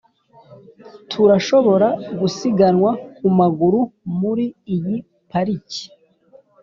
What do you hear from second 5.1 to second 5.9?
parike?